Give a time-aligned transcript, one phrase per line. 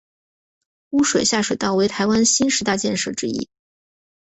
[0.89, 3.51] 污水下水道为台湾新十大建设之一。